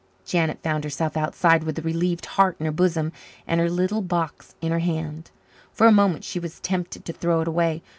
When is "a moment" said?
5.85-6.23